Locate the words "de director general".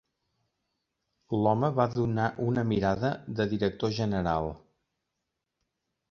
3.39-4.49